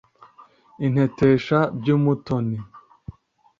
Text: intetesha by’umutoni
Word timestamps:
intetesha 0.85 1.57
by’umutoni 1.77 2.57